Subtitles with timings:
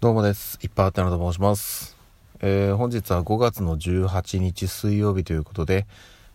[0.00, 0.60] どうもです。
[0.62, 1.96] いっぱいあったのと申します。
[2.38, 5.88] えー本日は5月の18日水曜日ということで、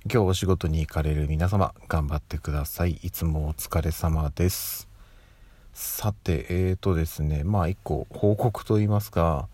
[0.03, 2.99] 今日お仕事に行かれる皆様、頑張ってください。
[3.03, 4.89] いつもお疲れ様です。
[5.73, 9.47] さて、えーとですね、まあ一個報告と言いますか、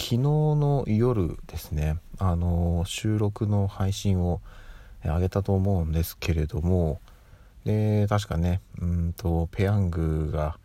[0.00, 4.40] 昨日の夜ですね、あのー収録の配信を
[5.04, 6.98] 上げたと思うんですけれども、
[7.66, 10.56] で、確かね、うんと、ペヤングが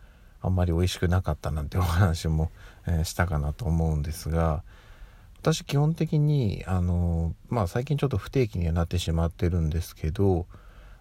[0.42, 2.50] あんまり美味しくなかったなんてお話も、
[2.86, 4.62] えーしたかなと思うんですが、
[5.40, 10.46] 私基本的に、あの、まあ最近ちょっと不定期にはなってしまってるんですけど、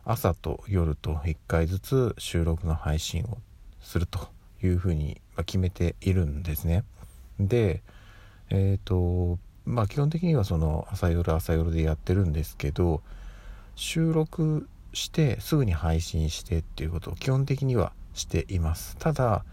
[0.06, 3.38] 朝と夜と1回ずつ収録の配信を
[3.82, 4.30] すると
[4.64, 6.84] いうふうに決めているんですね。
[7.40, 7.84] で、
[8.50, 13.02] えっ、と、まあ基本的にはその朝夜朝夜でやってるんですけど、
[13.76, 18.96] 収録してすぐに配信してっていうことを基本的にはしています。
[18.98, 19.44] ただ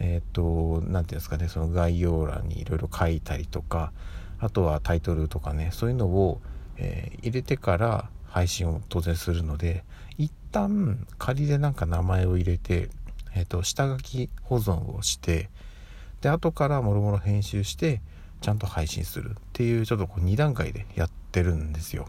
[0.00, 3.92] えっ、と何ていうんですかねその概要欄にいろいろ書いたりとか
[4.38, 6.40] あとはタイトルとかねそういうのを、
[6.76, 9.84] えー入れてから配信を当然するので
[10.16, 12.90] 一旦仮でなんか名前を入れて、
[13.34, 15.50] えー、と下書き保存をして
[16.20, 18.00] で後からもろもろ編集して
[18.40, 22.08] ちゃんと配信するっていうちょっとこう2段階でやってるんですよ。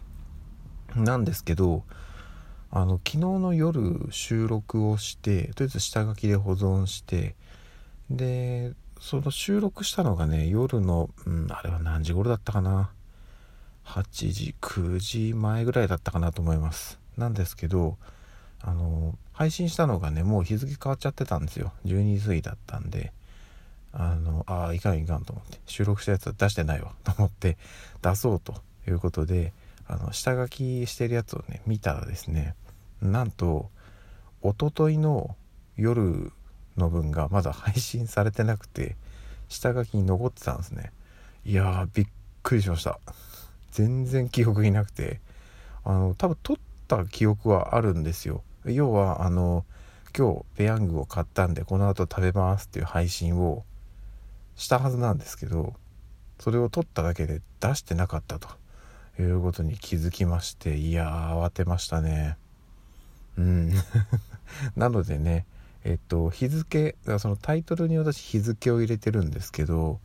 [0.95, 1.83] なんですけど
[2.71, 7.35] あの昨日の夜収録をしてとりあえず下書きで保存して
[8.09, 12.91] でその収録したのがね夜の、うん、あれは何時頃だったかな
[13.85, 16.99] ？8時9時前ぐらいだったかなと思います。
[17.17, 17.97] なんですけど
[18.61, 21.71] あの配信したのがねもう日付変わっちゃってたんですよ。
[21.85, 23.13] 12時過ぎだったんで
[23.93, 27.57] あのあいかんいかんと思って収録したやつは出してないわと思って
[28.01, 28.53] 出そうと
[28.87, 29.53] いうことで
[29.89, 32.55] あの下書きしてるやつをね見たらですね
[33.01, 33.69] なんと
[34.41, 35.35] 一昨日の
[35.75, 36.31] 夜
[36.77, 38.95] の分がまだ配信されてなくて
[39.49, 40.91] 下書きに残ってたんですね。
[41.43, 42.07] いやーびっ
[42.43, 42.99] くりしました。
[43.71, 45.19] 全然記憶になくて。
[45.83, 46.57] あの多分撮っ
[46.87, 48.43] た記憶はあるんですよ。
[48.65, 49.65] 要はあの
[50.15, 53.63] 今日ペヤングを買ったんでこの後食べますっていう配信を
[54.55, 55.73] したはずなんですけど
[56.39, 58.49] それを撮っただけで出してなかったと。
[59.21, 62.37] いうことに気づきましていやー慌てましたね。
[63.37, 63.71] うん。
[64.75, 65.45] なのでね
[65.83, 69.99] えっと日付だからそのタイトルに私日付を入れてるんですけど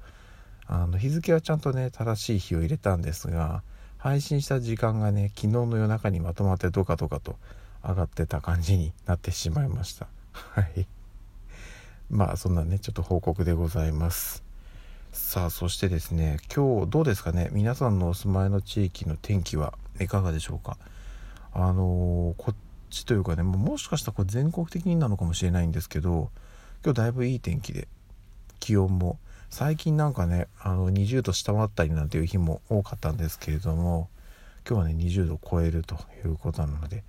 [0.66, 3.62] あの日付はちゃんとね正しい日を入れたんですが
[3.98, 7.36] 配信した時間がね昨日の夜中にまとまってどかどかと
[7.82, 10.06] 上がってた感じになってしまいました。
[10.32, 10.86] はい。
[12.10, 14.43] まあそんなねちょっと報告でございます。
[15.14, 17.48] さあそしてですね今日どうですかね？
[17.52, 20.76] 皆さんのお住まいの地域の天気はいかがでしょうか？
[21.52, 22.54] あのーこっ
[22.90, 26.30] ちというかねもしかしたらこれ全国的になのかもしれないんですけど
[26.84, 27.86] 今日だいぶいい天気で
[28.58, 29.18] 気温も
[29.50, 34.08] 最近なんかねあの20度下回ったりなんていう日も多かったんですけれども
[34.68, 35.94] 今日はね20度を超えると
[36.24, 37.04] いうことなので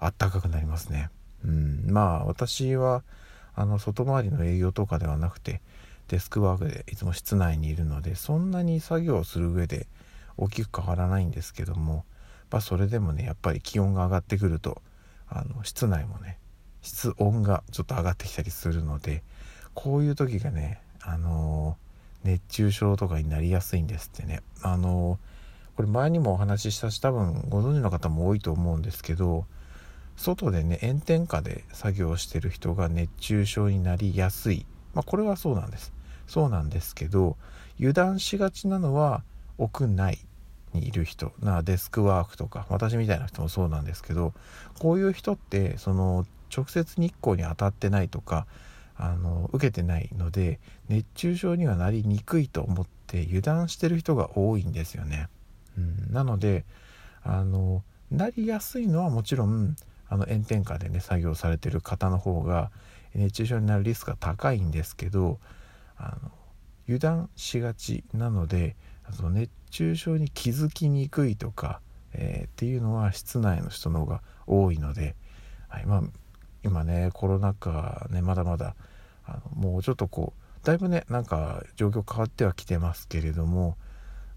[0.00, 1.08] あったかくなりますね。
[1.44, 3.04] うんまあ私は
[3.54, 5.60] あの外回りの営業とかではなくて
[6.08, 9.86] デスクワークでいつも室内にいるのでそんなに作業をする上で
[10.36, 12.04] 大きく変わらないんですけども、
[12.50, 14.82] まあ、それでもねやっぱり気温が上がってくると
[15.28, 16.38] あの室内もね
[16.82, 19.22] 室温がちょっと上がってきたりするので
[19.72, 21.76] こういう時がねあの
[22.24, 24.40] 熱中症とかになりやすいんですってね。
[24.62, 25.18] あの
[25.76, 29.44] これ前にもお話ししたし多分ご存知の方も多いと思うんですけど
[30.16, 35.92] 外でね炎天下で作業してる人が熱中症になりやすいまあこれはそうなんです
[36.26, 37.36] そうなんですけど
[37.78, 39.22] 油断しがちなのは
[39.58, 40.18] 屋内
[40.72, 44.32] にいる人なデスクワークとか私みたいな人もそうなんですけど
[44.78, 48.46] こういう人ってその直接日光に当たってないとか
[48.96, 55.28] あの受けてないので熱中症にはなりにくいと思って油断してる人が多いんですよね。
[55.76, 56.64] うん、なので
[57.24, 59.76] あのなりやすいのはもちろん
[60.08, 62.70] あの炎天下でね作業されてる方の方が
[63.14, 65.38] 熱中症になるリスクが高いんですけど
[65.96, 66.30] あの
[66.86, 68.76] 油断しがちなので
[69.12, 71.80] その熱中症に気づきにくいとか、
[72.12, 75.16] えーっていうのは室内の人の方が多いので、
[75.68, 76.02] はいまあ、
[76.62, 78.74] 今ねコロナ禍ねまだまだ
[79.26, 83.76] あのもうちょっとこうだいぶねなんか状況変わってはきてますけれども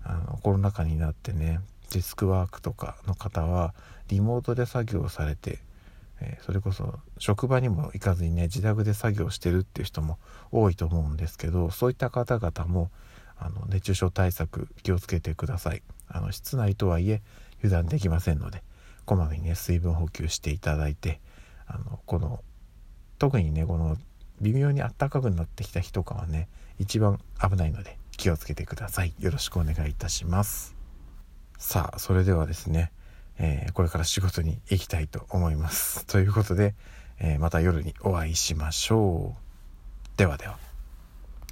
[0.03, 1.59] あのコロナ禍になってね
[1.91, 3.73] デスクワークとかの方は
[4.09, 5.59] リモートで作業されて、
[6.19, 10.17] えそれこそ職場にも行かずにね自宅で作業してるっていう人も
[10.51, 12.89] 多いと思うんですけどそういった方々も
[13.37, 15.83] あの熱中症対策気をつけてください。
[16.07, 17.21] あの室内とはいえ
[17.59, 18.63] 油断できませんので
[19.05, 21.19] こまめにね水分補給していただいて
[21.67, 22.41] あのこの
[23.19, 23.97] 特にねこの
[24.41, 26.47] 微妙に暖かくなってきた日とかはね
[26.79, 29.13] 一番危ないので気をつけてください。
[29.19, 30.75] よろしくお願いいたします。
[31.57, 32.91] さあそれではですね、
[33.39, 36.05] えー、これから仕事に行きたいと思います。
[36.05, 36.75] ということで、
[37.19, 39.35] えー、また夜にお会いしましょ
[40.15, 40.17] う。
[40.17, 40.66] ではでは。